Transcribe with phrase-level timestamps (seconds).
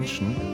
[0.00, 0.49] Menschen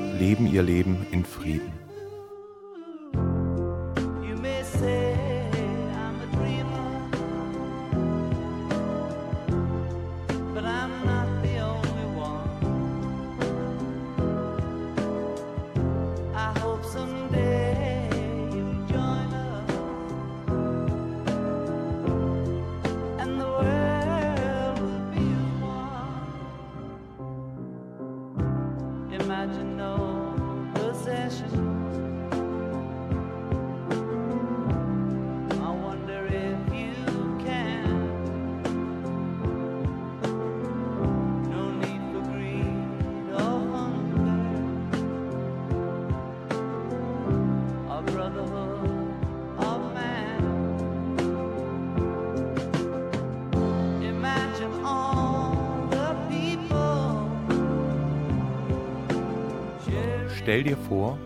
[60.47, 61.19] Stell dir vor,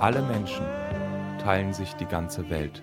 [0.00, 0.66] alle Menschen
[1.40, 2.82] teilen sich die ganze Welt.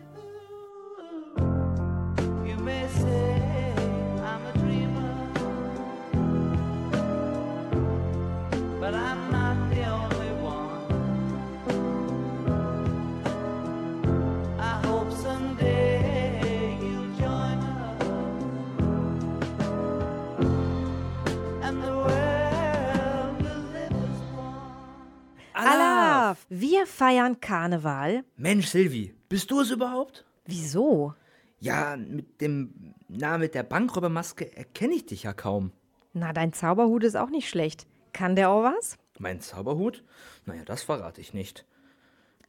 [27.21, 28.23] Feiern Karneval.
[28.35, 30.25] Mensch, Silvi, bist du es überhaupt?
[30.45, 31.13] Wieso?
[31.59, 32.73] Ja, mit dem
[33.07, 35.71] Namen mit der Bankräubermaske erkenne ich dich ja kaum.
[36.13, 37.85] Na, dein Zauberhut ist auch nicht schlecht.
[38.13, 38.97] Kann der auch was?
[39.19, 40.03] Mein Zauberhut?
[40.45, 41.65] Naja, das verrate ich nicht.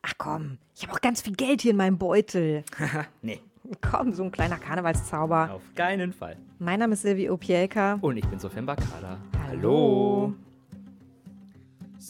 [0.01, 2.65] Ach komm, ich habe auch ganz viel Geld hier in meinem Beutel.
[2.79, 3.41] Haha, nee,
[3.81, 5.53] Komm, so ein kleiner Karnevalszauber.
[5.53, 6.37] auf keinen Fall.
[6.59, 7.99] Mein Name ist Silvi Opielka.
[8.01, 9.19] Und ich bin Sofem Bakala.
[9.47, 10.35] Hallo.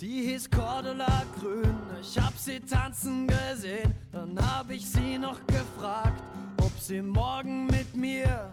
[0.03, 3.95] Sie hieß Cordula Grün, ich hab sie tanzen gesehen.
[4.11, 6.21] Dann hab ich sie noch gefragt,
[6.61, 8.51] ob sie morgen mit mir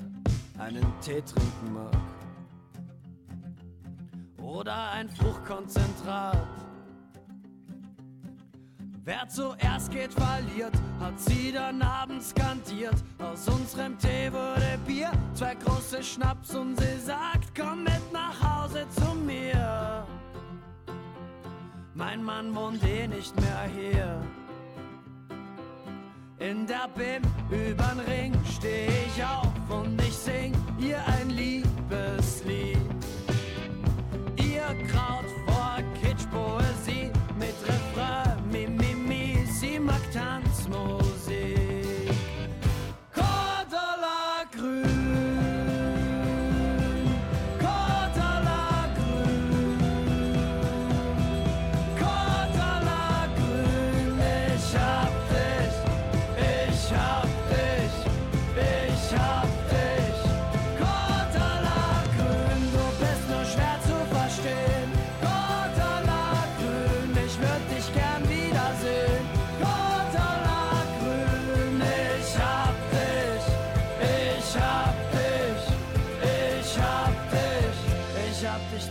[0.60, 1.98] einen Tee trinken mag.
[4.40, 6.38] Oder ein Fruchtkonzentrat.
[9.04, 13.04] Wer zuerst geht, verliert, hat sie dann abends skandiert.
[13.18, 18.86] Aus unserem Tee wurde Bier, zwei große Schnaps und sie sagt, komm mit nach Hause
[18.96, 20.06] zu mir.
[22.00, 24.22] Mein Mann wohnt eh nicht mehr hier.
[26.40, 31.79] In der BIM übern Ring steh ich auf und ich sing ihr ein Liebeslied.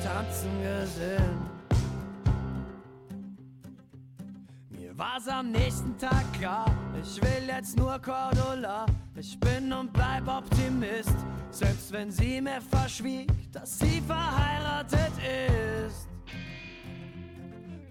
[0.08, 1.38] tanzen gesehen.
[4.70, 6.70] Mir war's am nächsten Tag klar,
[7.02, 8.86] ich will jetzt nur Cordula.
[9.16, 11.16] Ich bin und bleib Optimist,
[11.50, 15.12] selbst wenn sie mir verschwieg, dass sie verheiratet
[15.86, 16.08] ist.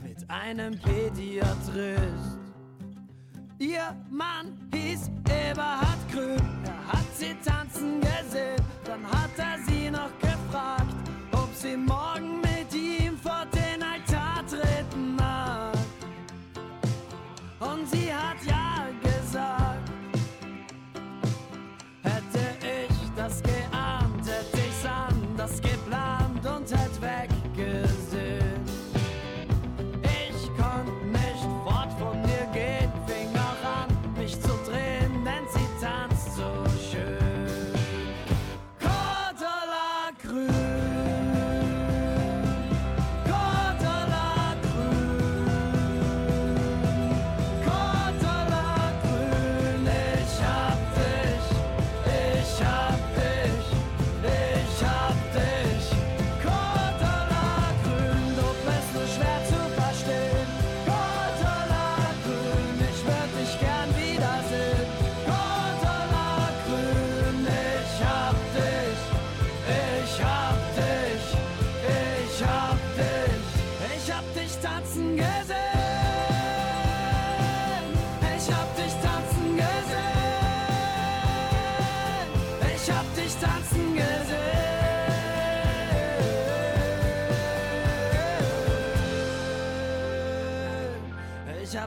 [0.02, 2.40] Mit einem Pädiatrist.
[3.60, 10.12] Ihr Mann hieß Eberhard Grün, er hat sie tanzen gesehen, dann hat er sie noch
[10.20, 10.96] gefragt,
[11.62, 12.47] sie morgen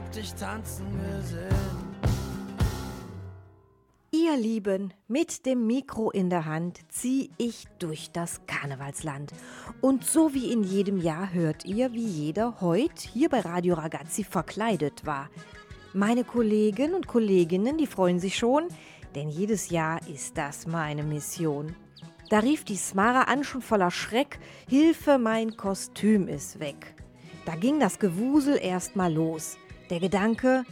[0.01, 1.91] hab dich tanzen gesehen.
[4.11, 9.31] Ihr Lieben, mit dem Mikro in der Hand ziehe ich durch das Karnevalsland.
[9.79, 14.23] Und so wie in jedem Jahr hört ihr, wie jeder heute hier bei Radio Ragazzi
[14.23, 15.29] verkleidet war.
[15.93, 18.67] Meine Kollegen und Kolleginnen, die freuen sich schon,
[19.15, 21.75] denn jedes Jahr ist das meine Mission.
[22.29, 26.95] Da rief die Smara an, schon voller Schreck: Hilfe, mein Kostüm ist weg.
[27.45, 29.57] Da ging das Gewusel erst mal los.
[29.91, 30.63] Der Gedanke,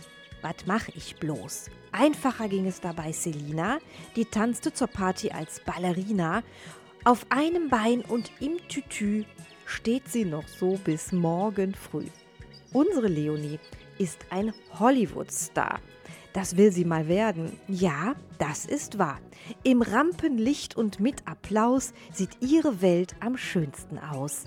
[0.41, 1.69] was mach ich bloß?
[1.91, 3.79] Einfacher ging es dabei Selina,
[4.15, 6.41] die tanzte zur Party als Ballerina.
[7.03, 9.25] Auf einem Bein und im Tütü
[9.65, 12.05] steht sie noch so bis morgen früh.
[12.71, 13.59] Unsere Leonie
[13.97, 15.81] ist ein Hollywood-Star.
[16.31, 17.59] Das will sie mal werden.
[17.67, 19.19] Ja, das ist wahr.
[19.63, 24.45] Im Rampenlicht und mit Applaus sieht ihre Welt am schönsten aus.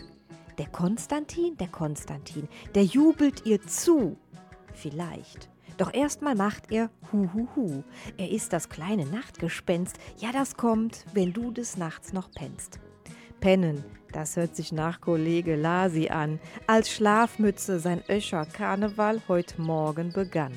[0.57, 4.17] Der Konstantin, der Konstantin, der jubelt ihr zu.
[4.83, 5.49] Vielleicht.
[5.79, 7.85] Doch erstmal macht er Huhuhu.
[8.19, 9.97] Er ist das kleine Nachtgespenst.
[10.19, 12.81] Ja, das kommt, wenn du des Nachts noch pennst.
[13.39, 20.13] Pennen, das hört sich nach Kollege Lasi an, als Schlafmütze sein Öscher Karneval heute Morgen
[20.13, 20.53] begann.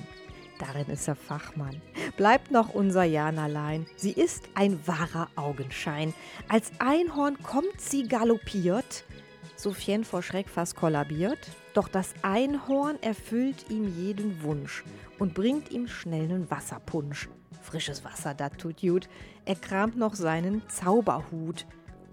[0.57, 1.79] Darin ist er Fachmann.
[2.17, 3.85] Bleibt noch unser Jan allein.
[3.95, 6.15] Sie ist ein wahrer Augenschein.
[6.47, 9.03] Als Einhorn kommt sie galoppiert.
[9.55, 11.39] Sophien vor Schreck fast kollabiert.
[11.73, 14.83] Doch das Einhorn erfüllt ihm jeden Wunsch
[15.19, 17.29] und bringt ihm schnell nen Wasserpunsch.
[17.61, 19.09] Frisches Wasser, dat tut gut.
[19.45, 21.65] Er kramt noch seinen Zauberhut.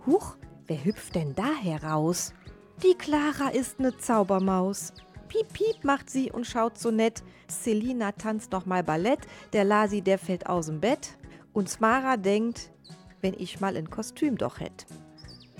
[0.06, 0.36] Huch,
[0.66, 2.32] wer hüpft denn da heraus?
[2.82, 4.92] Die Clara ist ne Zaubermaus.
[5.28, 7.22] Piep, piep macht sie und schaut so nett.
[7.48, 9.20] Selina tanzt noch mal Ballett.
[9.52, 11.16] Der Lasi, der fällt aus'm Bett.
[11.52, 12.70] Und Smara denkt,
[13.20, 14.86] wenn ich mal ein Kostüm doch hätt.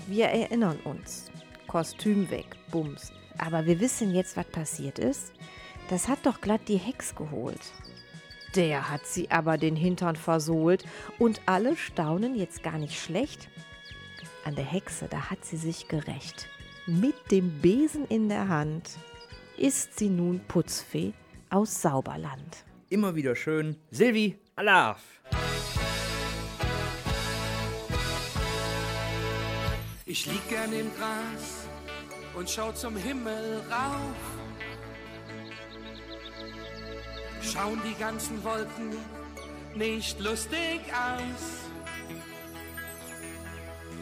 [0.07, 1.31] Wir erinnern uns.
[1.67, 3.11] Kostüm weg, Bums.
[3.37, 5.33] Aber wir wissen jetzt, was passiert ist.
[5.89, 7.73] Das hat doch glatt die Hex geholt.
[8.55, 10.85] Der hat sie aber den Hintern versohlt
[11.17, 13.49] und alle staunen jetzt gar nicht schlecht.
[14.45, 16.47] An der Hexe, da hat sie sich gerecht.
[16.85, 18.97] Mit dem Besen in der Hand
[19.57, 21.13] ist sie nun Putzfee
[21.49, 22.65] aus Sauberland.
[22.89, 23.77] Immer wieder schön.
[23.89, 25.01] Silvi, Alaf.
[30.13, 31.65] Ich lieg gern im Gras
[32.35, 34.15] und schau zum Himmel rauf.
[37.41, 38.95] Schauen die ganzen Wolken
[39.73, 41.65] nicht lustig aus.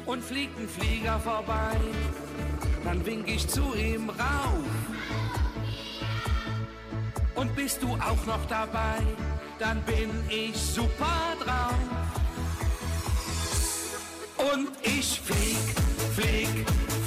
[0.05, 1.77] Und fliegt ein Flieger vorbei,
[2.83, 4.65] dann wink ich zu ihm rauf.
[7.35, 8.97] Und bist du auch noch dabei,
[9.59, 11.79] dann bin ich super drauf.
[14.53, 15.80] Und ich flieg,
[16.15, 16.49] flieg,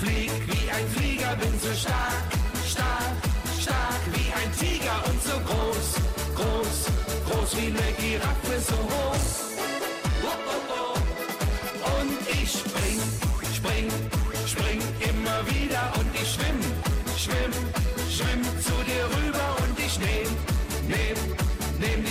[0.00, 2.26] flieg wie ein Flieger, bin so stark,
[2.66, 3.16] stark,
[3.61, 5.88] stark wie ein Tiger und so groß,
[6.38, 6.78] groß,
[7.28, 9.14] groß wie eine Giraffe, so hoch.
[11.99, 13.00] Und ich spring,
[13.54, 13.88] spring,
[14.46, 14.80] spring
[15.11, 16.61] immer wieder und ich schwimm,
[17.16, 17.52] schwimm,
[18.11, 20.34] schwimm zu dir rüber und ich nehm,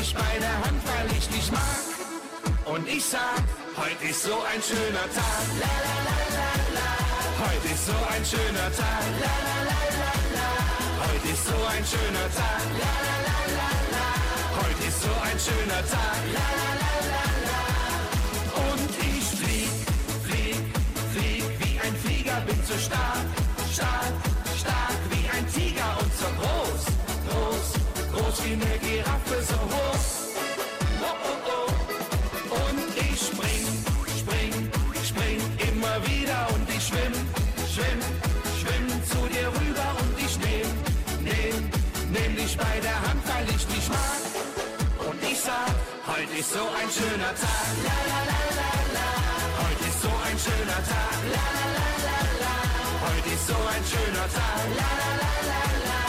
[0.03, 1.83] dich bei der Hand, weil ich dich mag.
[2.65, 3.43] Und ich sag,
[3.77, 5.43] heute ist so ein schöner Tag.
[5.59, 6.62] La la la
[7.73, 9.05] ist so ein schöner Tag.
[9.23, 10.49] La la la la la.
[11.05, 12.65] Heute ist so ein schöner Tag.
[12.81, 14.07] La la la la la.
[14.61, 16.21] Heute ist so ein schöner Tag.
[16.37, 17.61] La la la la la.
[18.67, 19.73] Und ich flieg,
[20.25, 20.61] flieg,
[21.13, 23.27] flieg wie ein Flieger, bin so stark,
[23.73, 24.13] stark,
[24.61, 26.83] stark wie ein Tiger und so groß,
[27.27, 27.67] groß,
[28.13, 29.92] groß wie eine Giraffe, so hoch.
[46.43, 47.73] Ist so ein schöner Tag.
[47.87, 49.07] La la la la la.
[49.63, 51.19] Heute ist so ein schöner Tag.
[51.35, 52.53] La la la la la.
[53.05, 54.63] Heute ist so ein schöner Tag.
[54.79, 56.01] La la la la la.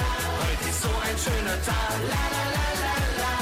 [0.42, 1.96] Heute ist so ein schöner Tag.
[2.12, 3.34] La la la la la.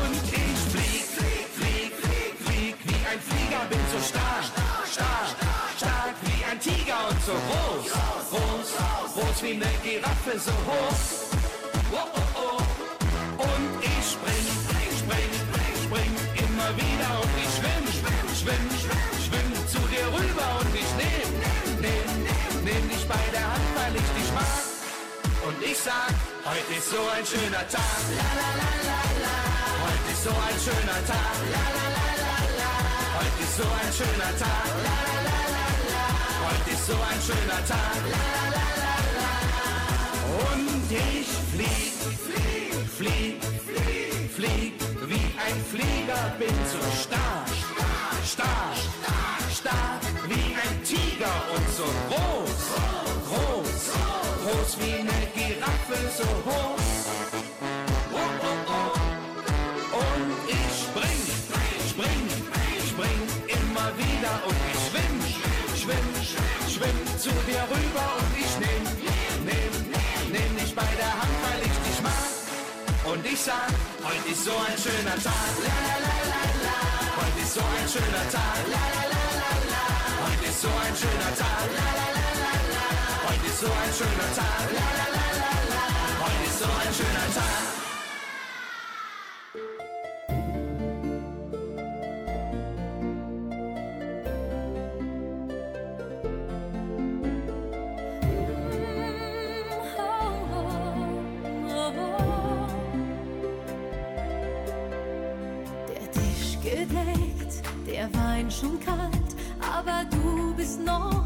[0.00, 4.46] Und ich flieg, flieg, flieg, flieg, flieg wie ein Flieger, bin so stark,
[4.94, 5.28] stark,
[5.78, 7.84] stark wie ein Tiger und so groß,
[8.32, 8.68] groß,
[9.14, 11.00] groß wie eine Giraffe, so hoch.
[11.92, 12.61] Oh, oh, oh.
[25.52, 28.00] Und ich sag, heute ist so ein schöner Tag.
[28.16, 29.36] La la la la la.
[29.84, 31.36] Heute ist so ein schöner Tag.
[31.52, 32.72] La la la la la.
[33.18, 34.68] Heute ist so ein schöner Tag.
[34.86, 36.04] La la la la la.
[36.46, 38.00] Heute ist so ein schöner Tag.
[38.14, 39.32] La la la la la.
[40.52, 41.92] Und ich flieg,
[42.26, 43.36] flieg, flieg,
[43.68, 47.48] flieg, flieg wie ein Flieger, bin so stark,
[48.24, 48.76] stark,
[49.52, 52.71] stark wie ein Tiger und so groß,
[54.72, 56.78] groß wie eine Giraffe, so hoch.
[58.12, 59.98] Oh, oh, oh.
[59.98, 61.22] Und ich spring,
[61.88, 62.24] spring,
[62.88, 65.18] spring immer wieder und ich schwimm,
[65.76, 66.08] schwimm,
[66.68, 68.84] schwimm zu dir rüber und ich nehm,
[69.44, 73.12] nehm, nehm dich bei der Hand, weil ich dich mag.
[73.12, 73.68] Und ich sag,
[74.04, 75.52] heute ist so ein schöner Tag.
[75.66, 76.78] La la la la la.
[77.18, 78.60] Heute ist so ein schöner Tag.
[78.70, 79.84] La la la la la.
[80.24, 81.68] Heute ist so ein schöner Tag.
[81.76, 82.11] La la la.
[83.62, 84.72] So ein schöner Tag.
[84.74, 85.82] La la la la la.
[86.24, 87.62] Heute ist so ein schöner Tag.
[105.88, 107.52] Der Tisch gedeckt,
[107.86, 111.21] der Wein schon kalt, aber du bist noch.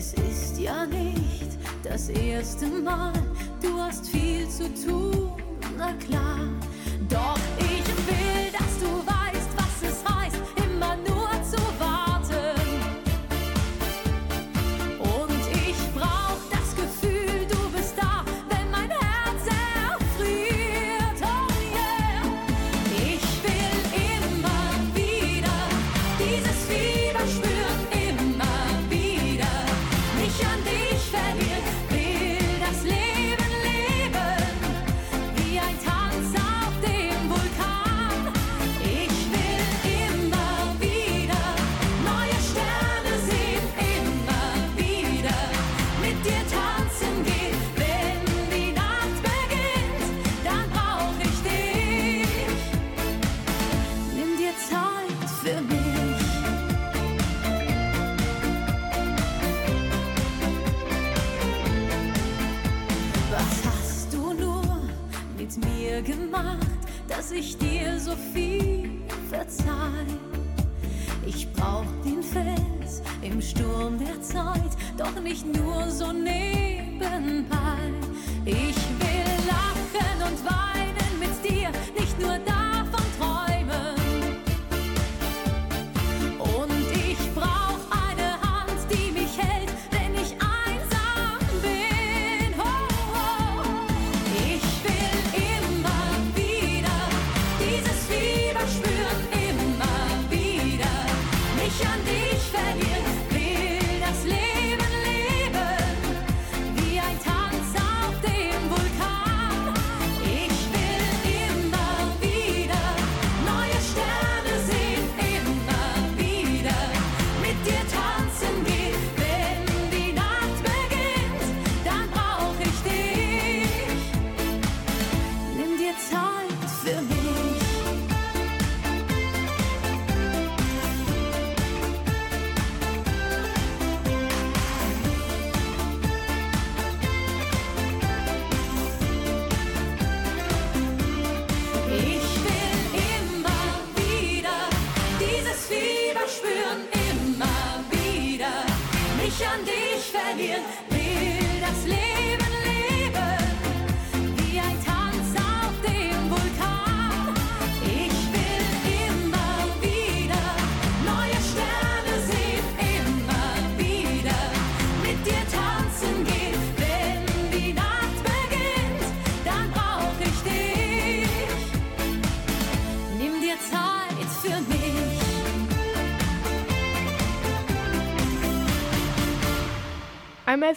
[0.00, 3.12] Es ist ja nicht das erste Mal,
[3.60, 5.32] du hast viel zu tun,
[5.76, 6.48] na klar.
[7.10, 7.69] Doch ich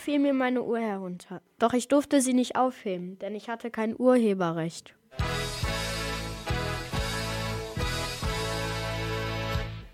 [0.03, 1.41] fiel mir meine Uhr herunter.
[1.59, 4.93] Doch ich durfte sie nicht aufheben, denn ich hatte kein Urheberrecht.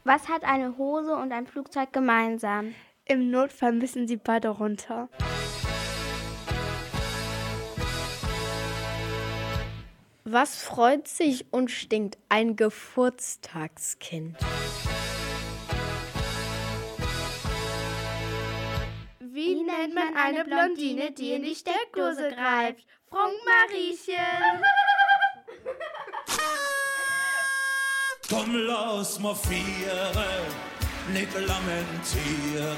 [0.03, 2.73] Was hat eine Hose und ein Flugzeug gemeinsam?
[3.05, 5.09] Im Notfall müssen sie beide runter.
[10.23, 14.37] Was freut sich und stinkt ein Geburtstagskind?
[20.13, 22.85] Man eine Blondine, die in die Steckdose greift?
[23.09, 24.15] Frank Mariechen.
[28.29, 30.45] Komm, lass mal feiern,
[31.11, 32.77] nicht lamentieren.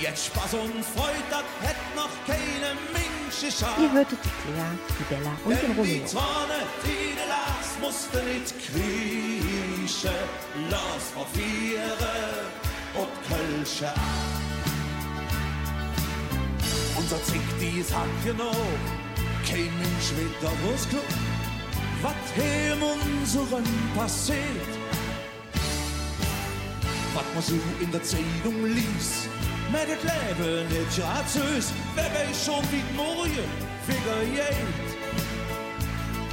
[0.00, 3.92] Jetzt Spaß und Freude, das hätt noch keine Mensch Ihr geschafft.
[3.92, 6.04] hörtet die Claire, die Bella und den Denn die Romeo.
[6.04, 10.18] Die du lachst, musst du nicht kriechen.
[10.70, 12.46] Lass mal feiern
[12.94, 13.92] und Kölsche
[17.08, 18.50] Unser Zick, die hat genau
[19.48, 21.02] kein Mensch wieder was klar.
[22.02, 23.62] Was hier in unseren
[23.94, 24.72] passiert,
[27.14, 29.28] was man so in der Zeitung liest.
[29.70, 33.30] Mit dem Leben nicht ja süß, wer weiß schon wie die morgen
[34.34, 34.96] geht.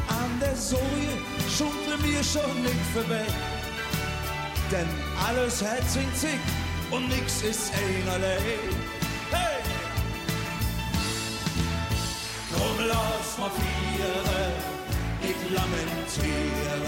[0.08, 1.14] An der Sorge
[1.56, 3.28] schunkle mir schon nicht vorbei.
[4.72, 4.88] Denn
[5.24, 6.40] alles hat Zick
[6.90, 8.40] und nix ist einerlei.
[12.64, 14.54] Komm, lass mal feiern,
[15.22, 16.84] nicht lamentieren.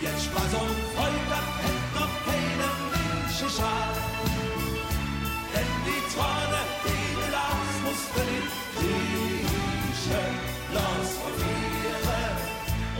[0.00, 4.02] Jetzt Spaß und Freude, das hätt noch keine Mensch geschafft.
[5.52, 10.32] Denn die Träne, die du lachst, musst du nicht kriechen.
[10.74, 12.38] Lass mal feiern,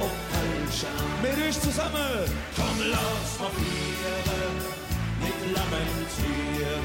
[0.03, 0.93] und Kölsche.
[1.25, 2.25] Mit euch zusammen,
[2.57, 4.57] komm, lass mal feiern,
[5.23, 6.85] nicht lamentieren.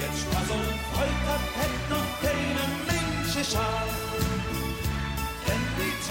[0.00, 2.99] Jetzt Spaß und Freude, das hätt noch keine Mensch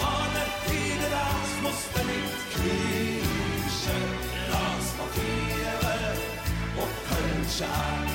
[0.00, 4.02] Träne, die du lachst, musst du nicht kriechen.
[4.48, 6.18] Lass mal feiern,
[6.80, 8.08] und Kölsche an.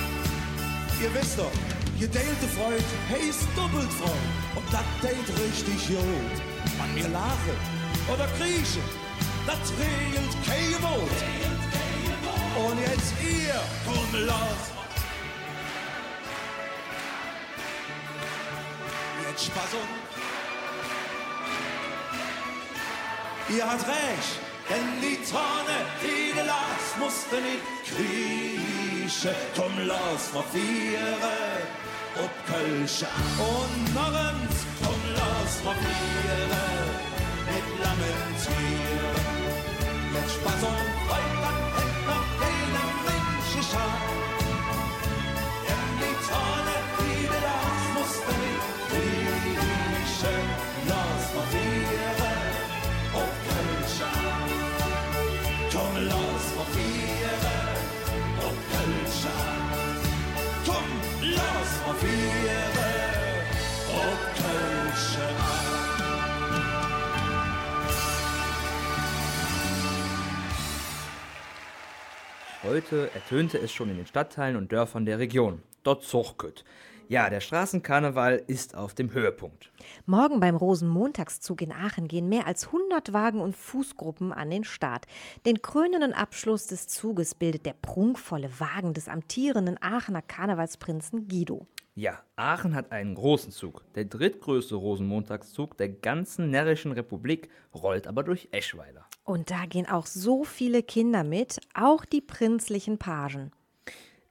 [1.01, 1.51] Ihr wisst doch,
[1.99, 4.31] geteilte Freude heißt doppelt Freude.
[4.55, 6.35] Und das tät richtig gut.
[6.81, 7.57] An mir lachen
[8.11, 8.83] oder kriechen,
[9.45, 11.19] das regelt kein Wort.
[12.57, 14.74] Und jetzt ihr, komm los.
[19.35, 19.89] Jetzt und
[23.53, 29.35] Ihr habt recht, denn die Tonne, die du lachst, musst du nicht kriechen.
[29.57, 31.67] Komm, lass mal vieren,
[32.15, 34.55] ob Kölsche und Norrens.
[34.81, 36.49] Komm, lass mal vieren,
[37.51, 39.25] nicht lamentieren.
[40.13, 44.14] Jetzt Spaß und Freude, das hätt noch keiner Mensch geschafft.
[72.65, 75.61] Heute ertönte es schon in den Stadtteilen und Dörfern der Region.
[75.83, 76.65] Dort Zuchkütt.
[77.07, 79.71] Ja, der Straßenkarneval ist auf dem Höhepunkt.
[80.07, 85.05] Morgen beim Rosenmontagszug in Aachen gehen mehr als 100 Wagen und Fußgruppen an den Start.
[85.45, 91.67] Den krönenden Abschluss des Zuges bildet der prunkvolle Wagen des amtierenden Aachener Karnevalsprinzen Guido.
[91.93, 93.85] Ja, Aachen hat einen großen Zug.
[93.93, 99.05] Der drittgrößte Rosenmontagszug der ganzen närrischen Republik rollt aber durch Eschweiler.
[99.25, 103.51] Und da gehen auch so viele Kinder mit, auch die prinzlichen Pagen.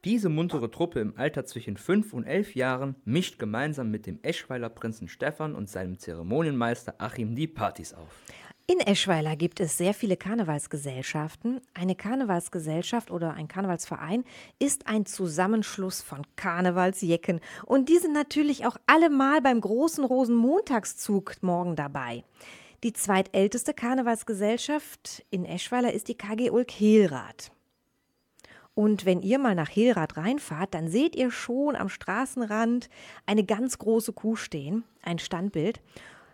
[0.04, 4.68] Diese muntere Truppe im Alter zwischen 5 und 11 Jahren mischt gemeinsam mit dem Eschweiler
[4.68, 8.22] Prinzen Stefan und seinem Zeremonienmeister Achim die Partys auf.
[8.66, 11.60] In Eschweiler gibt es sehr viele Karnevalsgesellschaften.
[11.74, 14.24] Eine Karnevalsgesellschaft oder ein Karnevalsverein
[14.58, 17.40] ist ein Zusammenschluss von Karnevalsjecken.
[17.66, 22.24] Und die sind natürlich auch allemal beim großen Rosenmontagszug morgen dabei.
[22.84, 27.50] Die zweitälteste Karnevalsgesellschaft in Eschweiler ist die KG Ulk Hehlrath.
[28.74, 32.90] Und wenn ihr mal nach Hilrath reinfahrt, dann seht ihr schon am Straßenrand
[33.24, 35.80] eine ganz große Kuh stehen, ein Standbild.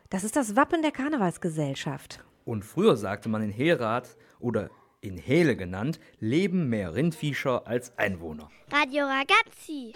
[0.09, 2.25] Das ist das Wappen der Karnevalsgesellschaft.
[2.45, 8.51] Und früher sagte man in Helrath oder in Hele genannt, leben mehr Rindviecher als Einwohner.
[8.73, 9.93] Radio Ragazzi.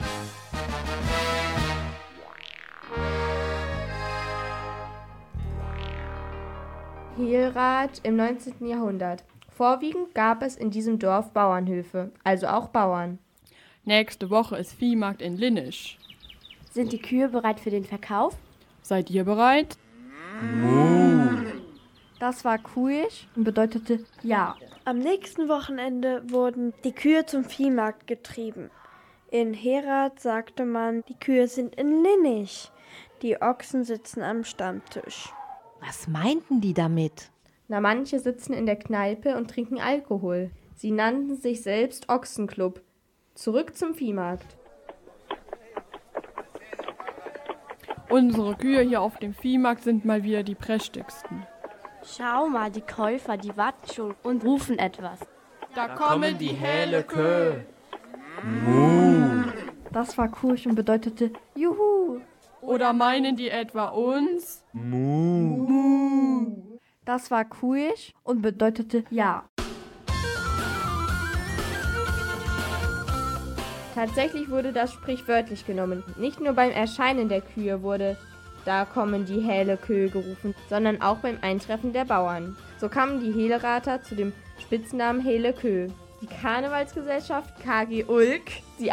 [7.16, 8.66] Hilrath im 19.
[8.66, 9.22] Jahrhundert.
[9.48, 13.18] Vorwiegend gab es in diesem Dorf Bauernhöfe, also auch Bauern.
[13.84, 15.96] Nächste Woche ist Viehmarkt in Linnisch.
[16.72, 18.36] Sind die Kühe bereit für den Verkauf?
[18.82, 19.76] Seid ihr bereit?
[22.18, 24.56] Das war kuhisch und bedeutete ja.
[24.84, 28.70] Am nächsten Wochenende wurden die Kühe zum Viehmarkt getrieben.
[29.30, 32.72] In Herat sagte man, die Kühe sind in Linnich.
[33.22, 35.32] Die Ochsen sitzen am Stammtisch.
[35.86, 37.30] Was meinten die damit?
[37.68, 40.50] Na, manche sitzen in der Kneipe und trinken Alkohol.
[40.74, 42.82] Sie nannten sich selbst Ochsenclub.
[43.34, 44.56] Zurück zum Viehmarkt.
[48.08, 51.46] Unsere Kühe hier auf dem Viehmarkt sind mal wieder die prächtigsten.
[52.04, 55.18] Schau mal, die Käufer, die warten schon und rufen etwas.
[55.74, 57.66] Da, kommen die helle Kühe.
[59.90, 61.93] Das war kuhisch und bedeutete Juhu.
[62.74, 64.64] Oder meinen die etwa uns?
[67.04, 69.44] Das war kuhisch und bedeutete ja.
[73.94, 76.02] Tatsächlich wurde das sprichwörtlich genommen.
[76.18, 78.16] Nicht nur beim Erscheinen der Kühe wurde
[78.64, 82.56] da kommen die Hähle Kühe gerufen, sondern auch beim Eintreffen der Bauern.
[82.80, 85.86] So kamen die Helerater zu dem Spitznamen Hele Kö.
[86.22, 88.90] Die Karnevalsgesellschaft KG Ulk, die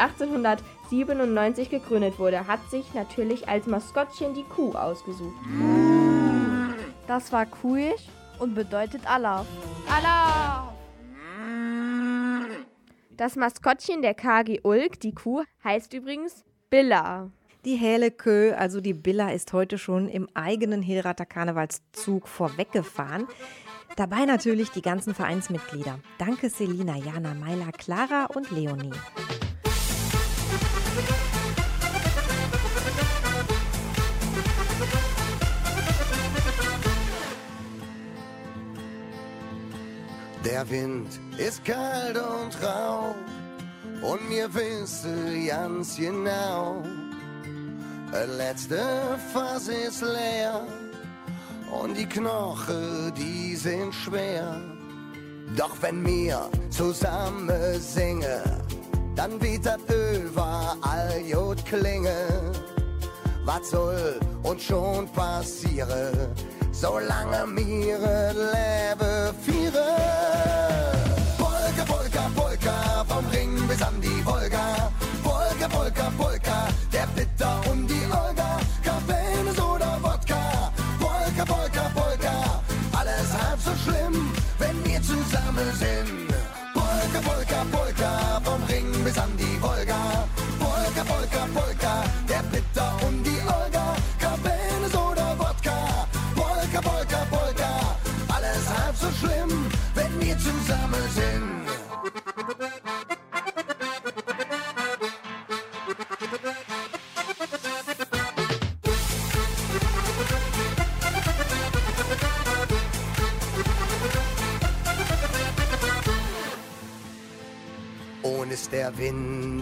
[0.91, 5.35] 1897 gegründet wurde, hat sich natürlich als Maskottchen die Kuh ausgesucht.
[7.07, 8.07] Das war kuhisch
[8.39, 9.45] und bedeutet Allah.
[9.89, 10.73] Allah!
[13.15, 17.29] Das Maskottchen der KG Ulk, die Kuh, heißt übrigens Billa.
[17.65, 23.27] Die Hählekö, also die Billa, ist heute schon im eigenen Hilrater Karnevalszug vorweggefahren.
[23.95, 25.99] Dabei natürlich die ganzen Vereinsmitglieder.
[26.17, 28.91] Danke Selina, Jana, Meiler, Clara und Leonie.
[40.43, 43.15] Der Wind ist kalt und rau
[44.01, 46.83] und mir wissen ganz genau,
[48.37, 48.81] letzte
[49.33, 50.67] Fass ist leer
[51.71, 54.61] und die Knochen, die sind schwer.
[55.55, 58.41] Doch wenn wir zusammen singen,
[59.15, 62.51] dann wird das überall gut klingen.
[63.45, 66.35] Was soll uns schon passieren,
[66.71, 69.35] solange wir das Leben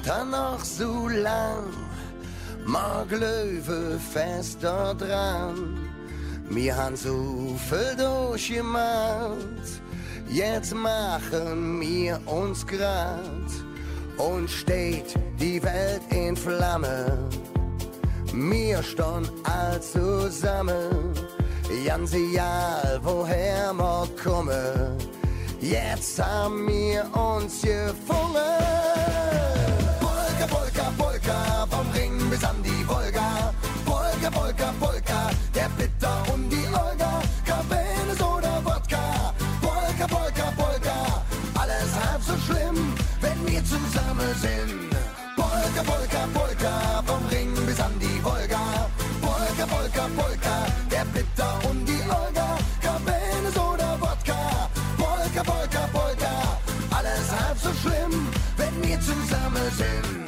[0.09, 1.65] Winter noch so lang,
[2.65, 5.77] mag Löwe fester dran.
[6.49, 9.69] Wir han so viel durchgemacht,
[10.27, 13.51] jetzt machen wir uns grad
[14.17, 17.29] und steht die Welt in Flamme.
[18.33, 21.13] Wir stehen all zusammen,
[21.85, 24.97] ganz egal woher wir kommen.
[25.61, 28.98] Jetzt haben wir uns gefunden.
[34.31, 37.21] Polka, Polka, Polka, der Bitter und die Olga.
[37.45, 39.33] Cabernet oder Wodka.
[39.61, 41.23] Polka, Polka, Polka,
[41.55, 44.89] alles halb so schlimm, wenn wir zusammen sind.
[45.35, 48.89] Polka, Polka, Polka, vom Ring bis an die Wolga.
[49.21, 50.55] Polka, Polka, Polka,
[50.91, 52.57] der Bitter und die Olga.
[52.81, 54.69] Cabernet oder Wodka.
[54.97, 56.33] Polka, Polka, Polka,
[56.91, 60.18] alles halb so schlimm, wenn wir zusammen sind.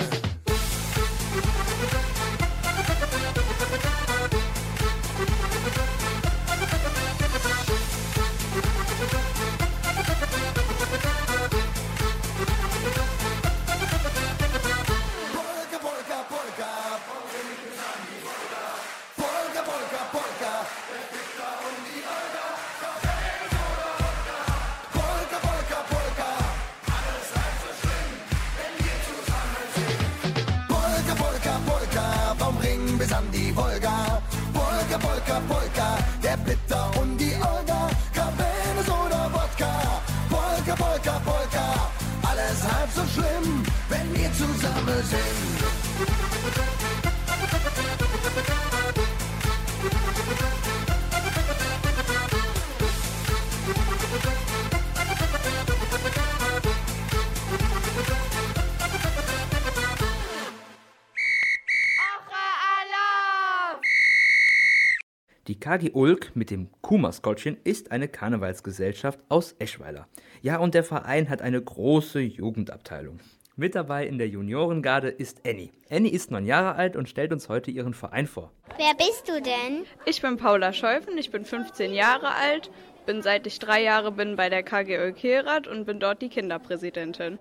[65.47, 70.07] Die KG Ulk mit dem Kuhmaskottchen ist eine Karnevalsgesellschaft aus Eschweiler.
[70.43, 73.19] Ja, und der Verein hat eine große Jugendabteilung.
[73.57, 75.71] Mit dabei in der Juniorengarde ist Annie.
[75.89, 78.53] Annie ist neun Jahre alt und stellt uns heute ihren Verein vor.
[78.77, 79.85] Wer bist du denn?
[80.05, 82.71] Ich bin Paula Scheufen, ich bin 15 Jahre alt,
[83.05, 87.39] bin seit ich drei Jahre bin bei der KG Ölkehrat und bin dort die Kinderpräsidentin.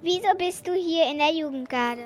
[0.00, 2.04] Wieso bist du hier in der Jugendgarde?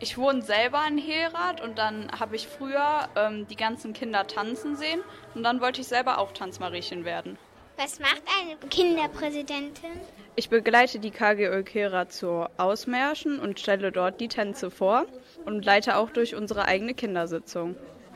[0.00, 4.74] Ich wohne selber in Herath und dann habe ich früher ähm, die ganzen Kinder tanzen
[4.74, 5.02] sehen
[5.36, 7.38] und dann wollte ich selber auch Tanzmariechen werden.
[7.82, 9.90] Was macht eine Kinderpräsidentin?
[10.36, 15.06] Ich begleite die KG Ölkehra zu Ausmärschen und stelle dort die Tänze vor
[15.46, 17.74] und leite auch durch unsere eigene Kindersitzung.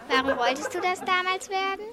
[0.08, 1.84] Warum wolltest du das damals werden?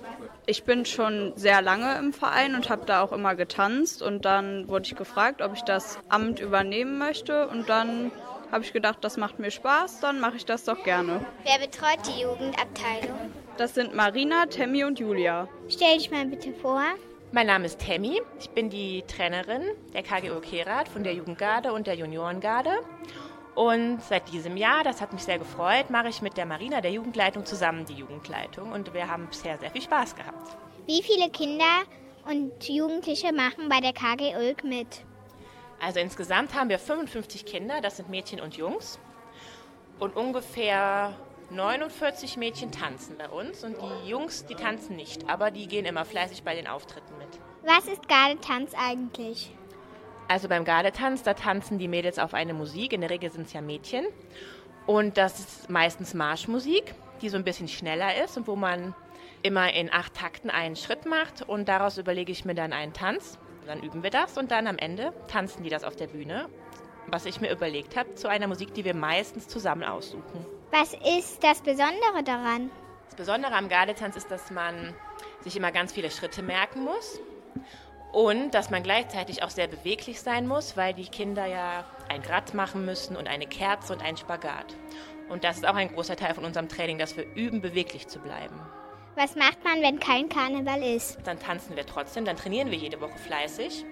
[0.45, 4.67] Ich bin schon sehr lange im Verein und habe da auch immer getanzt und dann
[4.67, 8.11] wurde ich gefragt, ob ich das Amt übernehmen möchte und dann
[8.51, 11.25] habe ich gedacht, das macht mir Spaß, dann mache ich das doch gerne.
[11.43, 13.31] Wer betreut die Jugendabteilung?
[13.57, 15.47] Das sind Marina, Temmi und Julia.
[15.69, 16.83] Stell dich mal bitte vor.
[17.35, 18.21] Mein Name ist Tammy.
[18.39, 22.69] Ich bin die Trainerin der KGO Kerat von der Jugendgarde und der Juniorengarde.
[23.55, 26.91] Und seit diesem Jahr, das hat mich sehr gefreut, mache ich mit der Marina, der
[26.91, 28.71] Jugendleitung, zusammen die Jugendleitung.
[28.71, 30.55] Und wir haben bisher sehr viel Spaß gehabt.
[30.85, 31.81] Wie viele Kinder
[32.29, 35.03] und Jugendliche machen bei der KG Ulk mit?
[35.81, 38.99] Also insgesamt haben wir 55 Kinder, das sind Mädchen und Jungs.
[39.97, 41.15] Und ungefähr
[41.55, 43.63] 49 Mädchen tanzen bei uns.
[43.63, 47.27] Und die Jungs, die tanzen nicht, aber die gehen immer fleißig bei den Auftritten mit.
[47.65, 49.53] Was ist Gardetanz eigentlich?
[50.27, 52.93] Also beim Gardetanz, da tanzen die Mädels auf eine Musik.
[52.93, 54.05] In der Regel sind es ja Mädchen.
[54.85, 58.93] Und das ist meistens Marschmusik, die so ein bisschen schneller ist und wo man
[59.41, 61.41] immer in acht Takten einen Schritt macht.
[61.47, 63.37] Und daraus überlege ich mir dann einen Tanz.
[63.65, 66.49] Dann üben wir das und dann am Ende tanzen die das auf der Bühne.
[67.07, 70.45] Was ich mir überlegt habe, zu einer Musik, die wir meistens zusammen aussuchen.
[70.75, 72.71] Was ist das Besondere daran?
[73.05, 74.95] Das Besondere am Gardetanz ist, dass man
[75.41, 77.19] sich immer ganz viele Schritte merken muss
[78.11, 82.55] und dass man gleichzeitig auch sehr beweglich sein muss, weil die Kinder ja ein Grad
[82.55, 84.75] machen müssen und eine Kerze und einen Spagat.
[85.29, 88.17] Und das ist auch ein großer Teil von unserem Training, dass wir üben, beweglich zu
[88.17, 88.59] bleiben.
[89.13, 91.19] Was macht man, wenn kein Karneval ist?
[91.23, 93.85] Dann tanzen wir trotzdem, dann trainieren wir jede Woche fleißig.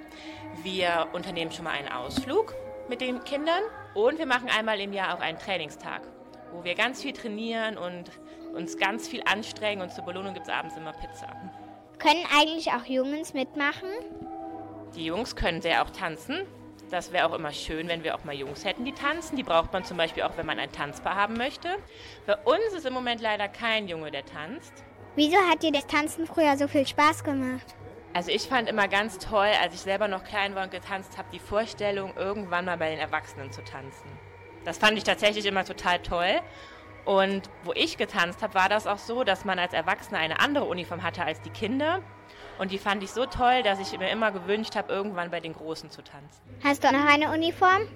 [0.63, 2.55] Wir unternehmen schon mal einen Ausflug
[2.89, 3.61] mit den Kindern
[3.93, 6.01] und wir machen einmal im Jahr auch einen Trainingstag,
[6.51, 8.05] wo wir ganz viel trainieren und
[8.53, 11.27] uns ganz viel anstrengen und zur Belohnung gibt es abends immer Pizza.
[11.99, 13.89] Können eigentlich auch Jungs mitmachen?
[14.95, 16.45] Die Jungs können sehr auch tanzen.
[16.89, 19.37] Das wäre auch immer schön, wenn wir auch mal Jungs hätten, die tanzen.
[19.37, 21.69] Die braucht man zum Beispiel auch, wenn man ein Tanzpaar haben möchte.
[22.25, 24.83] Bei uns ist im Moment leider kein Junge, der tanzt.
[25.15, 27.75] Wieso hat dir das Tanzen früher so viel Spaß gemacht?
[28.13, 31.29] Also ich fand immer ganz toll, als ich selber noch klein war und getanzt habe,
[31.31, 34.09] die Vorstellung, irgendwann mal bei den Erwachsenen zu tanzen.
[34.65, 36.39] Das fand ich tatsächlich immer total toll.
[37.03, 40.65] Und wo ich getanzt habe, war das auch so, dass man als Erwachsener eine andere
[40.65, 42.01] Uniform hatte als die Kinder.
[42.59, 45.53] Und die fand ich so toll, dass ich mir immer gewünscht habe, irgendwann bei den
[45.53, 46.41] Großen zu tanzen.
[46.63, 47.87] Hast du noch eine Uniform?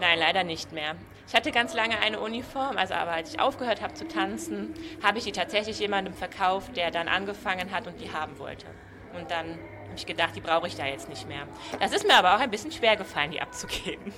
[0.00, 0.94] Nein, leider nicht mehr.
[1.26, 5.18] Ich hatte ganz lange eine Uniform, also aber als ich aufgehört habe zu tanzen, habe
[5.18, 8.66] ich die tatsächlich jemandem verkauft, der dann angefangen hat und die haben wollte.
[9.14, 11.48] Und dann habe ich gedacht, die brauche ich da jetzt nicht mehr.
[11.80, 14.12] Das ist mir aber auch ein bisschen schwer gefallen, die abzugeben.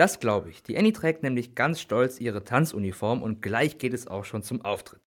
[0.00, 0.62] Das glaube ich.
[0.62, 4.64] Die Annie trägt nämlich ganz stolz ihre Tanzuniform und gleich geht es auch schon zum
[4.64, 5.02] Auftritt.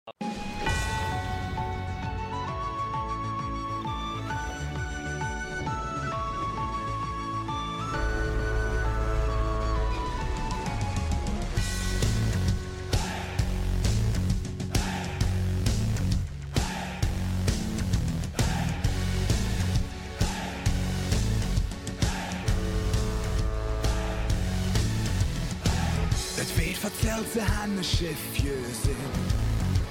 [27.80, 28.96] Verzerrte Hanne Schiffjösen.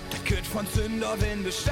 [0.10, 1.66] Das kürt von Zünderwind bis.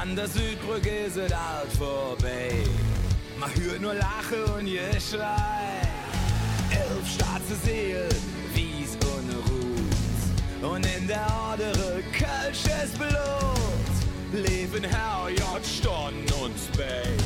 [0.00, 2.64] An der Südbrücke ist es alt vorbei.
[3.38, 5.82] Man hört nur Lache und Geschrei.
[6.70, 8.08] Elf schwarze Seelen,
[8.54, 10.72] wies und ruht.
[10.72, 14.46] Und in der Ordere kölsches Blut.
[14.46, 17.16] Leben Herr, J, Stonn und Spey.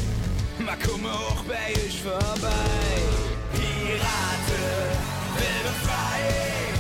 [0.64, 2.48] Ma komme hoch bei euch vorbei.
[3.52, 5.21] Pirate,
[5.62, 6.71] terrifying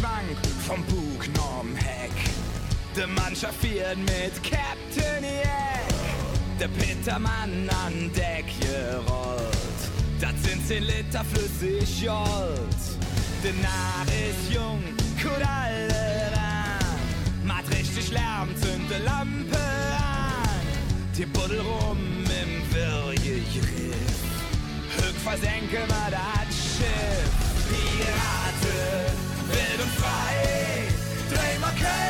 [0.00, 2.10] Schwank vom Bug norm Heck.
[2.96, 5.88] Der Mann schaffiert mit Captain Jack.
[6.58, 9.80] Der Petermann an Deck gerollt.
[10.18, 12.82] Das sind 10 Liter flüssig Jolt.
[13.44, 14.82] Der Narr ist jung,
[15.22, 17.44] gut alle ran.
[17.44, 20.60] Macht richtig Lärm, zünd de Lampe an.
[21.14, 24.16] Die Buddel rum im Wirrjegriff.
[24.96, 27.30] Höck versenke mal das Schiff.
[27.68, 29.09] Pirate.
[31.82, 32.09] okay.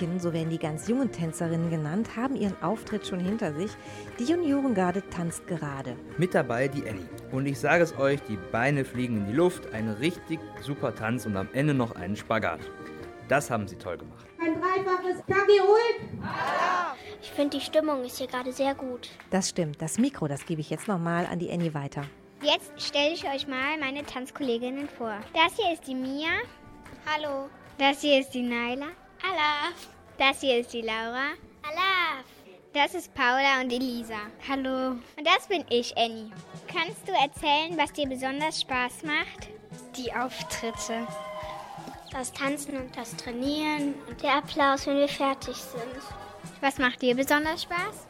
[0.00, 3.70] Kälbchen, so werden die ganz jungen Tänzerinnen genannt, haben ihren Auftritt schon hinter sich.
[4.18, 5.96] Die Juniorengarde tanzt gerade.
[6.16, 7.08] Mit dabei die Annie.
[7.32, 11.26] Und ich sage es euch, die Beine fliegen in die Luft, ein richtig super Tanz
[11.26, 12.60] und am Ende noch einen Spagat.
[13.28, 14.26] Das haben sie toll gemacht.
[14.40, 16.28] Ein dreifaches Kaki Ulk.
[17.22, 19.10] Ich finde, die Stimmung ist hier gerade sehr gut.
[19.30, 19.80] Das stimmt.
[19.80, 22.02] Das Mikro, das gebe ich jetzt nochmal an die Annie weiter.
[22.42, 25.14] Jetzt stelle ich euch mal meine Tanzkolleginnen vor.
[25.34, 26.30] Das hier ist die Mia.
[27.06, 27.50] Hallo.
[27.78, 28.86] Das hier ist die Naila.
[29.22, 29.74] Hallo.
[30.18, 31.32] Das hier ist die Laura.
[31.62, 32.24] Hallo.
[32.72, 34.18] Das ist Paula und Elisa.
[34.48, 34.92] Hallo.
[34.92, 36.30] Und das bin ich, Annie.
[36.66, 39.48] Kannst du erzählen, was dir besonders Spaß macht?
[39.96, 41.06] Die Auftritte.
[42.12, 46.02] Das Tanzen und das Trainieren und der Applaus, wenn wir fertig sind.
[46.60, 48.06] Was macht dir besonders Spaß?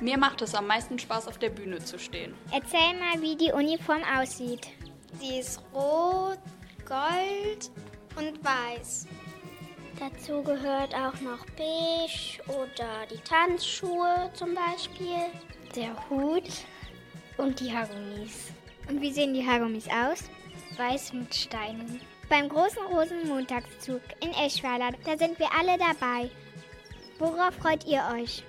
[0.00, 2.34] Mir macht es am meisten Spaß, auf der Bühne zu stehen.
[2.52, 4.68] Erzähl mal, wie die Uniform aussieht.
[5.20, 6.38] Sie ist rot,
[6.84, 7.70] gold
[8.16, 9.06] und weiß.
[9.98, 15.26] Dazu gehört auch noch beige oder die Tanzschuhe zum Beispiel.
[15.74, 16.48] Der Hut
[17.36, 18.52] und die Haargummis.
[18.88, 20.24] Und wie sehen die Haargummis aus?
[20.76, 22.00] Weiß mit Steinen.
[22.28, 26.30] Beim großen Rosenmontagszug in Eschweiler, da sind wir alle dabei.
[27.18, 28.44] Worauf freut ihr euch?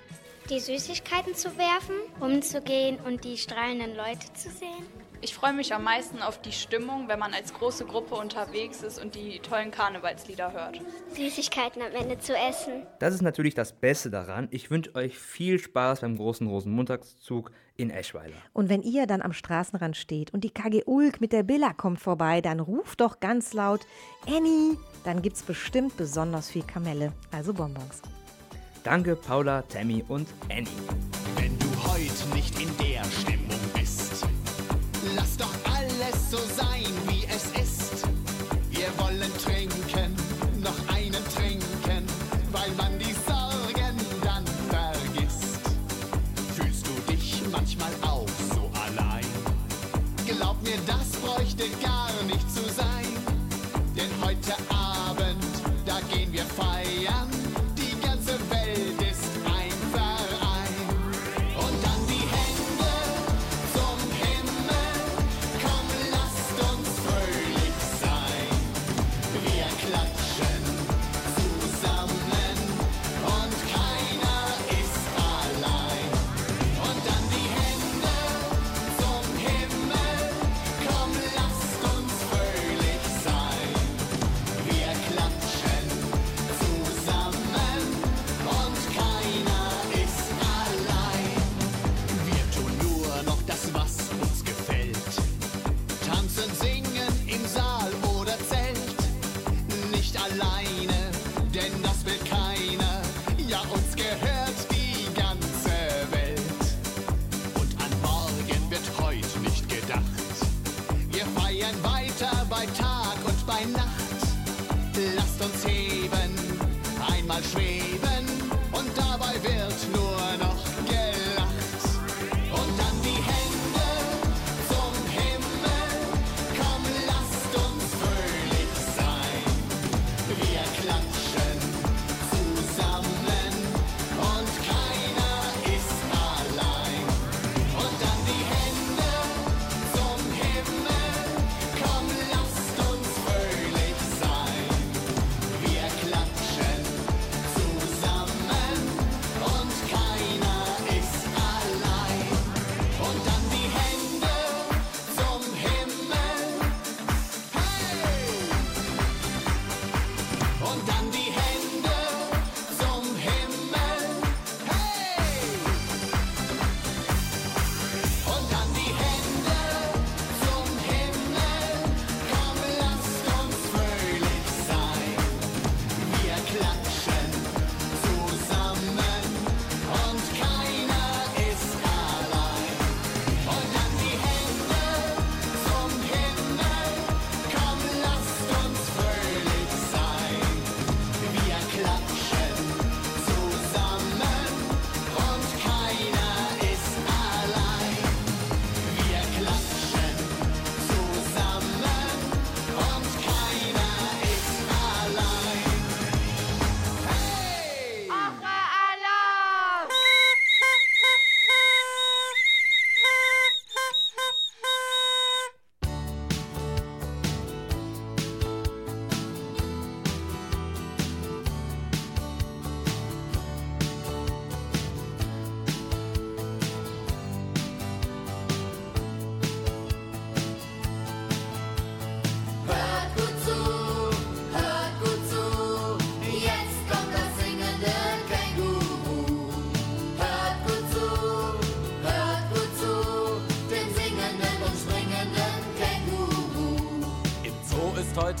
[0.48, 4.99] Die Süßigkeiten zu werfen, umzugehen und die strahlenden Leute zu sehen?
[5.22, 8.98] Ich freue mich am meisten auf die Stimmung, wenn man als große Gruppe unterwegs ist
[9.02, 10.80] und die tollen Karnevalslieder hört.
[11.14, 12.86] Süßigkeiten am Ende zu essen.
[13.00, 14.48] Das ist natürlich das Beste daran.
[14.50, 18.36] Ich wünsche euch viel Spaß beim großen Rosenmontagszug in Eschweiler.
[18.54, 22.00] Und wenn ihr dann am Straßenrand steht und die KG Ulk mit der Billa kommt
[22.00, 23.80] vorbei, dann ruft doch ganz laut
[24.26, 24.78] Annie.
[25.04, 28.00] Dann gibt's bestimmt besonders viel Kamelle, also Bonbons.
[28.84, 30.66] Danke Paula, Tammy und Annie.
[31.36, 33.39] Wenn du heute nicht in der Stimmung
[36.30, 36.69] so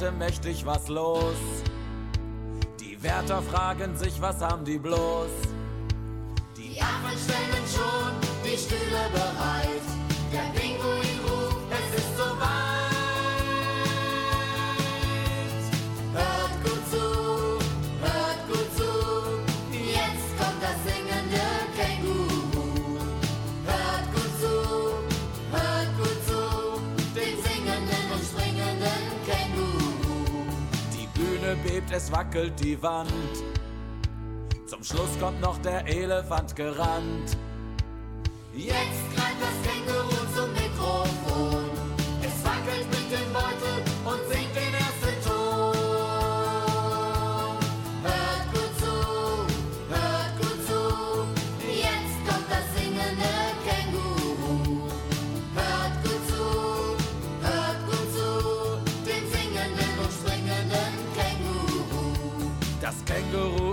[0.00, 1.36] Seite mächtig was los.
[2.80, 5.30] Die Wärter fragen sich, was haben die bloß?
[6.56, 9.49] Die Affen stellen schon die Stühle bereit.
[31.92, 33.10] Es wackelt die Wand.
[34.66, 37.36] Zum Schluss kommt noch der Elefant gerannt.
[38.54, 38.99] Jetzt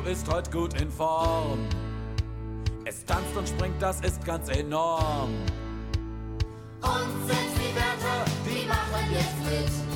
[0.07, 1.67] ist heute gut in Form.
[2.85, 5.31] Es tanzt und springt, das ist ganz enorm.
[6.81, 9.86] Und selbst die Wärter, die machen jetzt mit.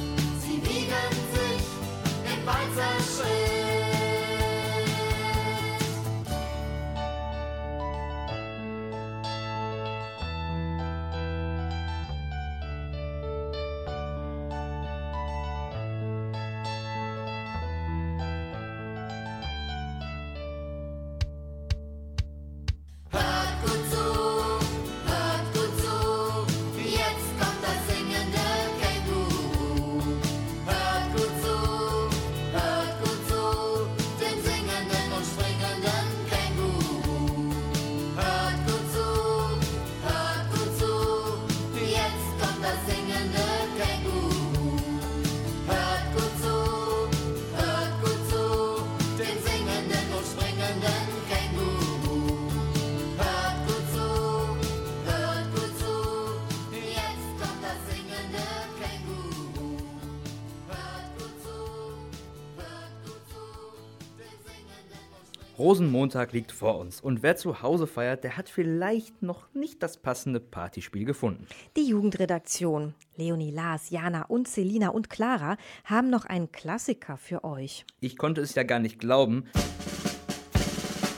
[65.71, 69.95] Rosenmontag liegt vor uns und wer zu Hause feiert, der hat vielleicht noch nicht das
[69.95, 71.47] passende Partyspiel gefunden.
[71.77, 75.55] Die Jugendredaktion, Leonie, Lars, Jana und Selina und Clara
[75.85, 77.85] haben noch einen Klassiker für euch.
[78.01, 79.45] Ich konnte es ja gar nicht glauben.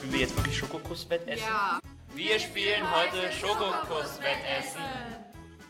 [0.00, 1.48] Können wir jetzt wirklich Schokokusswettessen?
[1.48, 1.80] Ja.
[2.14, 5.23] Wir spielen heute Schokokusswettessen.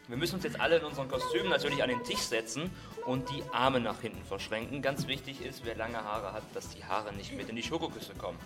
[0.07, 2.71] Wir müssen uns jetzt alle in unseren Kostümen natürlich an den Tisch setzen
[3.07, 4.83] und die Arme nach hinten verschränken.
[4.83, 8.13] Ganz wichtig ist, wer lange Haare hat, dass die Haare nicht mit in die Schokoküsse
[8.15, 8.39] kommen.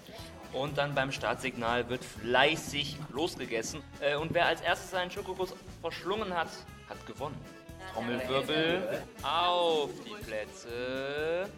[0.53, 3.83] Und dann beim Startsignal wird fleißig losgegessen.
[4.01, 6.49] Äh, Und wer als erstes seinen Schokokuss verschlungen hat,
[6.89, 7.37] hat gewonnen.
[7.93, 11.49] Trommelwirbel auf die Plätze.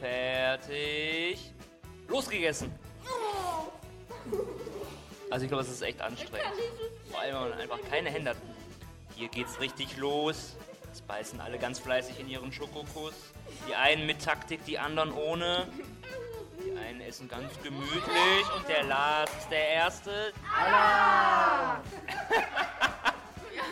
[0.00, 1.52] Fertig.
[2.08, 2.72] Losgegessen.
[5.34, 6.46] Also ich glaube, es ist echt anstrengend.
[7.10, 8.36] Vor allem, wenn man einfach keine Hände hat.
[9.16, 10.54] Hier geht's richtig los.
[10.92, 13.14] Es beißen alle ganz fleißig in ihren Schokokuss.
[13.68, 15.66] Die einen mit Taktik, die anderen ohne.
[16.64, 20.32] Die einen essen ganz gemütlich und der Lars ist der Erste.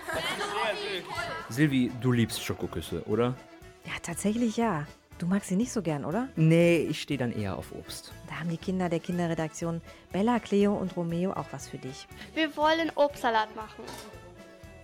[0.08, 1.04] Sehr süß.
[1.48, 3.36] Silvi, du liebst Schokoküsse, oder?
[3.84, 4.84] Ja, tatsächlich ja.
[5.22, 6.26] Du magst sie nicht so gern, oder?
[6.34, 8.10] Nee, ich stehe dann eher auf Obst.
[8.28, 12.08] Da haben die Kinder der Kinderredaktion Bella, Cleo und Romeo auch was für dich.
[12.34, 13.84] Wir wollen Obstsalat machen.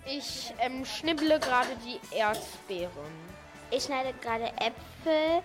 [0.07, 3.11] Ich ähm, schnibble gerade die Erdbeeren.
[3.73, 5.43] Ich schneide gerade Äpfel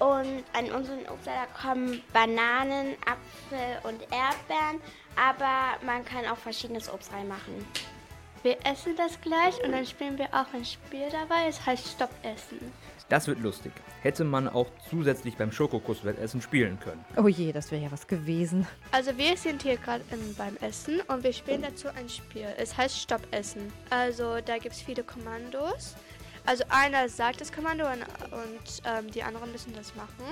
[0.00, 4.82] und an unseren Obstsalat kommen Bananen, Apfel und Erdbeeren,
[5.16, 7.54] aber man kann auch verschiedenes Obst reinmachen.
[8.42, 11.48] Wir essen das gleich und dann spielen wir auch ein Spiel dabei.
[11.48, 12.70] Es heißt Stopp essen.
[13.10, 13.72] Das wird lustig.
[14.02, 17.04] Hätte man auch zusätzlich beim Schokokusswettessen spielen können.
[17.16, 18.66] Oh je, das wäre ja was gewesen.
[18.92, 22.46] Also wir sind hier gerade im- beim Essen und wir spielen dazu ein Spiel.
[22.56, 23.72] Es heißt Stopp essen.
[23.90, 25.96] Also da gibt es viele Kommandos.
[26.46, 28.02] Also einer sagt das Kommando und,
[28.32, 30.24] und ähm, die anderen müssen das machen.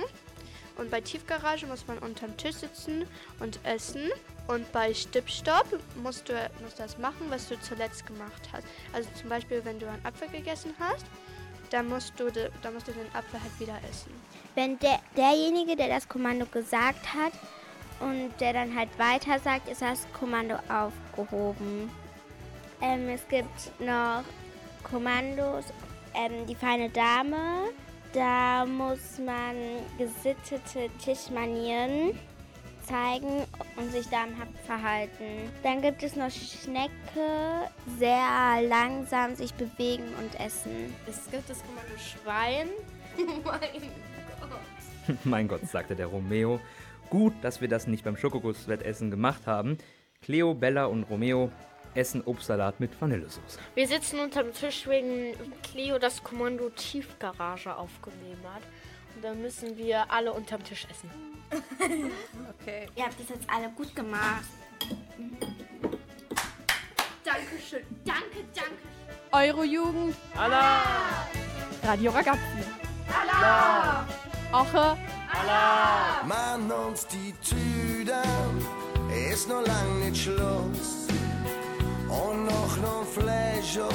[0.77, 3.03] Und bei Tiefgarage muss man unterm Tisch sitzen
[3.41, 4.09] und essen.
[4.47, 5.67] Und bei Stippstopp
[6.01, 8.65] musst du, musst du das machen, was du zuletzt gemacht hast.
[8.93, 11.05] Also zum Beispiel, wenn du einen Apfel gegessen hast,
[11.69, 14.11] dann musst du, de, musst du den Apfel halt wieder essen.
[14.55, 17.33] Wenn der, derjenige, der das Kommando gesagt hat
[17.99, 21.89] und der dann halt weiter sagt, ist das Kommando aufgehoben.
[22.81, 24.23] Ähm, es gibt noch
[24.83, 25.65] Kommandos,
[26.13, 27.69] ähm, die feine Dame.
[28.13, 29.55] Da muss man
[29.97, 32.17] gesittete Tischmanieren
[32.89, 35.51] zeigen und sich damenhaft verhalten.
[35.63, 40.93] Dann gibt es noch Schnecke, sehr langsam sich bewegen und essen.
[41.07, 42.69] Es gibt das Kommando Schwein.
[43.27, 45.17] mein Gott.
[45.23, 46.59] mein Gott, sagte der Romeo.
[47.09, 49.77] Gut, dass wir das nicht beim Schokokusswettessen gemacht haben.
[50.21, 51.51] Cleo, Bella und Romeo
[51.95, 53.59] essen Obstsalat mit Vanillesoße.
[53.73, 55.33] Wir sitzen unterm Tisch, wegen
[55.63, 58.63] Cleo das Kommando Tiefgarage aufgenommen hat.
[59.15, 61.09] Und dann müssen wir alle unterm Tisch essen.
[62.61, 62.87] Okay.
[62.95, 64.43] Ihr habt das jetzt alle gut gemacht.
[67.23, 67.85] Dankeschön.
[68.05, 68.75] Danke, danke.
[69.31, 70.15] Eurojugend.
[70.35, 71.27] Allah.
[71.83, 72.63] Radio Ragazzi.
[73.07, 74.05] Allah.
[74.51, 74.97] Oche.
[76.25, 78.13] Mann uns die Tüden,
[79.31, 81.07] ist noch lang nicht Schluss.
[82.07, 83.87] Und noch noch Fläche,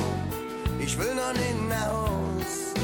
[0.81, 2.75] ich will noch nicht nach Haus.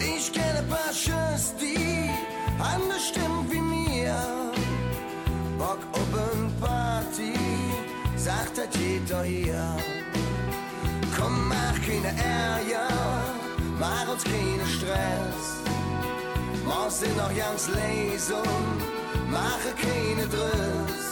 [0.00, 2.10] Ich kenne ein paar Schüsse, die
[2.58, 4.16] anders stimmen wie mir.
[5.58, 7.34] Bock oben Party,
[8.16, 9.76] sagt das jeder hier.
[11.16, 12.88] Komm, mach keine Ärger,
[13.78, 15.56] mach uns keinen Stress.
[16.64, 18.42] Morgen sind noch ganz Lesung,
[19.30, 21.06] mache keine Driss.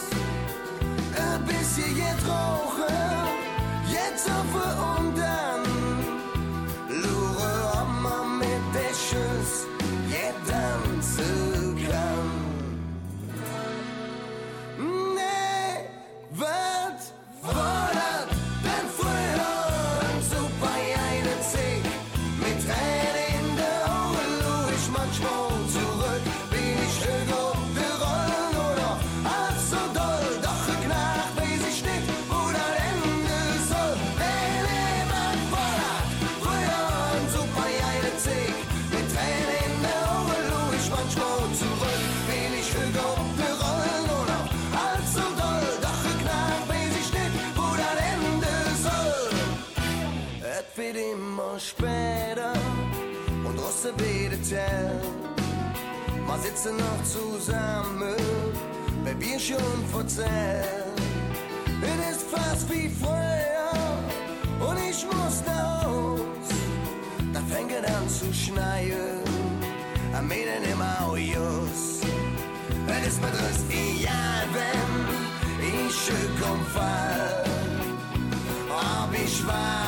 [1.17, 2.95] Ein bisschen jetzt rauchen,
[3.91, 5.44] jetzt auf und dann.
[56.65, 58.15] Wir sitzen noch zusammen,
[59.03, 60.65] bei Bier schon verzählt.
[61.81, 66.49] Es ist fast wie früher und ich muss nach Haus.
[67.33, 69.21] Da fängt es an zu schneien,
[70.17, 72.03] am Ende immer auch just.
[72.87, 76.11] Es ist mir das egal, wenn ich
[76.41, 77.43] komm fall.
[78.69, 79.84] Ob ich warte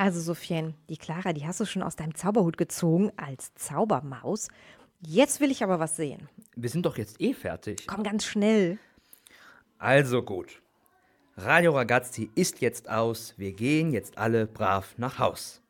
[0.00, 4.48] Also Sophien, die Clara, die hast du schon aus deinem Zauberhut gezogen als Zaubermaus.
[5.02, 6.26] Jetzt will ich aber was sehen.
[6.56, 7.86] Wir sind doch jetzt eh fertig.
[7.86, 8.78] Komm ganz schnell.
[9.76, 10.62] Also gut.
[11.36, 13.34] Radio Ragazzi ist jetzt aus.
[13.36, 15.60] Wir gehen jetzt alle brav nach Haus.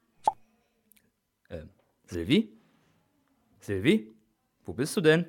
[1.48, 1.68] Ähm,
[2.06, 2.52] Silvi?
[3.58, 4.14] Silvi?
[4.64, 5.26] Wo bist du denn?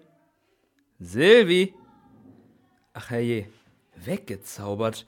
[0.99, 1.73] Silvi?
[2.93, 3.47] Ach herrje,
[3.95, 5.07] weggezaubert.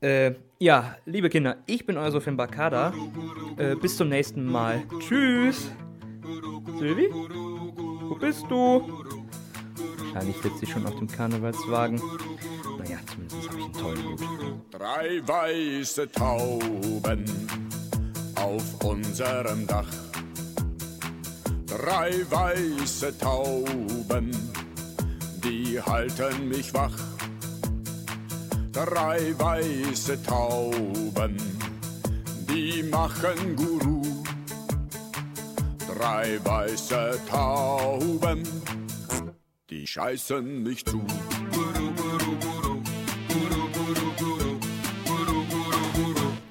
[0.00, 2.92] Äh, ja, liebe Kinder, ich bin euer Sofin Bakada.
[3.56, 4.82] Äh, bis zum nächsten Mal.
[5.00, 5.70] Tschüss.
[6.78, 7.08] Silvi?
[7.12, 8.82] Wo bist du?
[9.98, 12.00] Wahrscheinlich sitzt sie schon auf dem Karnevalswagen.
[12.78, 14.20] Naja, zumindest habe ich einen tollen Hut.
[14.70, 17.24] Drei weiße Tauben
[18.36, 19.88] auf unserem Dach.
[21.66, 24.30] Drei weiße Tauben,
[25.44, 27.15] die halten mich wach.
[28.76, 31.38] Drei weiße Tauben,
[32.46, 34.02] die machen Guru.
[35.96, 38.42] Drei weiße Tauben,
[39.70, 41.02] die scheißen mich zu.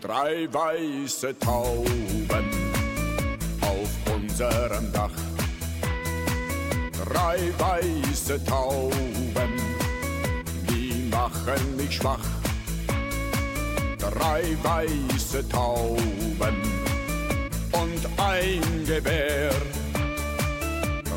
[0.01, 2.49] Drei weiße Tauben
[3.61, 5.11] auf unserem Dach.
[7.03, 9.64] Drei weiße Tauben,
[11.25, 12.27] machen mich schwach.
[13.97, 16.57] Drei weiße Tauben
[17.71, 19.51] und ein Gewehr.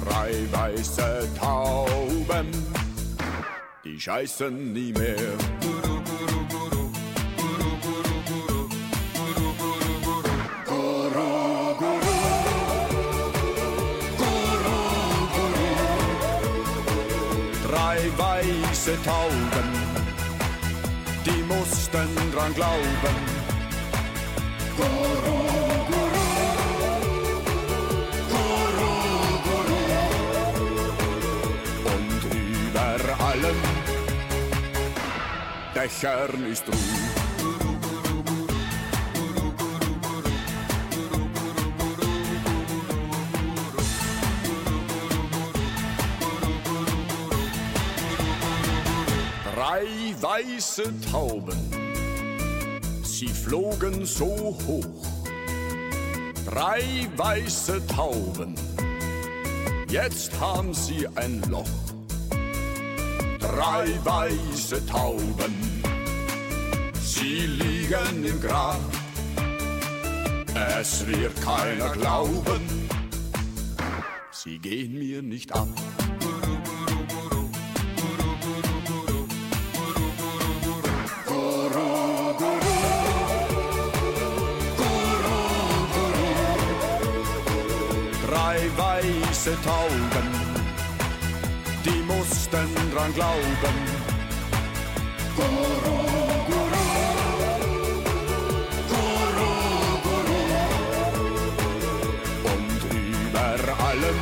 [0.04, 2.48] Drei weiße Tauben,
[3.84, 5.32] die scheißen nie mehr.
[18.16, 19.97] Weiße Tauben,
[21.92, 23.16] mussten dran glauben.
[24.76, 25.38] Guru,
[25.88, 26.28] Guru,
[28.30, 28.92] Guru,
[29.44, 29.80] Guru.
[31.84, 33.58] Und über allen
[35.74, 37.17] Dächern ist Ruhe.
[50.38, 51.58] Weiße Tauben,
[53.02, 55.06] sie flogen so hoch.
[56.46, 56.82] Drei
[57.16, 58.54] weiße Tauben,
[59.88, 61.64] jetzt haben sie ein Loch.
[63.40, 65.82] Drei weiße Tauben,
[67.00, 68.80] sie liegen im Grab.
[70.78, 72.88] Es wird keiner glauben,
[74.30, 75.68] sie gehen mir nicht ab.
[89.48, 90.28] Weiße Tauben,
[91.84, 93.76] die mussten dran glauben.
[95.36, 95.48] Guru,
[96.48, 96.86] Guru,
[98.88, 99.52] Guru,
[100.02, 100.42] Guru.
[102.44, 104.18] Und über allen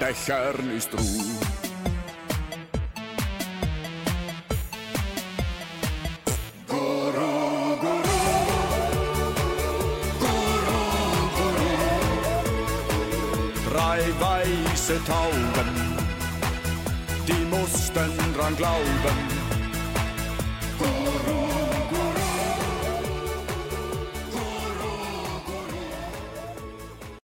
[0.00, 1.33] Dächern ist Ruhe.
[14.84, 15.96] Weiße Tauben,
[17.26, 19.33] die mussten dran glauben.